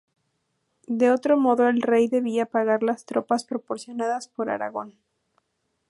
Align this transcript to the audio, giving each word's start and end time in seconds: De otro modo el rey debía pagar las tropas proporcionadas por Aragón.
De 0.87 1.11
otro 1.11 1.37
modo 1.37 1.67
el 1.67 1.83
rey 1.83 2.07
debía 2.07 2.47
pagar 2.47 2.81
las 2.81 3.05
tropas 3.05 3.43
proporcionadas 3.43 4.27
por 4.27 4.49
Aragón. 4.49 4.95